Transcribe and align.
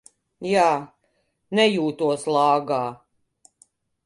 Jā, 0.51 0.63
nejūtos 1.59 2.25
lāgā. 2.37 2.81